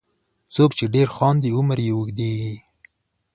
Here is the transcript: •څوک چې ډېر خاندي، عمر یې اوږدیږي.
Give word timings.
•څوک 0.53 0.71
چې 0.77 0.85
ډېر 0.95 1.07
خاندي، 1.15 1.49
عمر 1.57 1.77
یې 1.85 1.93
اوږدیږي. 1.95 2.55